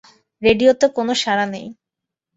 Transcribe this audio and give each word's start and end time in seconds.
রেডিওতে 0.41 0.85
কোনো 0.97 1.13
সাড়া 1.23 1.45
নেই! 1.53 1.67